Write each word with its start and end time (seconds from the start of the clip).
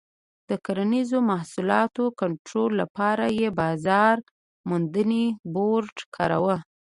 د 0.49 0.51
کرنیزو 0.65 1.17
محصولاتو 1.31 2.03
کنټرول 2.21 2.71
لپاره 2.81 3.25
یې 3.39 3.47
بازار 3.61 4.15
موندنې 4.69 5.25
بورډ 5.53 5.95
کاراوه. 6.15 6.57